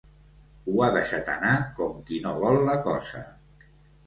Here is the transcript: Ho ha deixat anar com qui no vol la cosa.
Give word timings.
Ho 0.71 0.79
ha 0.85 0.87
deixat 0.95 1.29
anar 1.33 1.51
com 1.81 2.01
qui 2.09 2.19
no 2.25 2.33
vol 2.45 2.59
la 2.71 2.77
cosa. 2.89 3.23